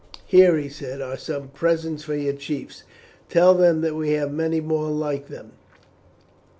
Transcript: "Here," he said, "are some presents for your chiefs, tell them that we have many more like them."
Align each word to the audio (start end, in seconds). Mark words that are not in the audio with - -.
"Here," 0.25 0.57
he 0.57 0.67
said, 0.67 0.99
"are 0.99 1.15
some 1.15 1.49
presents 1.49 2.03
for 2.03 2.15
your 2.15 2.33
chiefs, 2.33 2.81
tell 3.29 3.53
them 3.53 3.81
that 3.81 3.93
we 3.93 4.13
have 4.13 4.31
many 4.33 4.59
more 4.59 4.89
like 4.89 5.27
them." 5.27 5.51